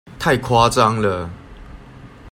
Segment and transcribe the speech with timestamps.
[0.17, 1.29] 太誇張了！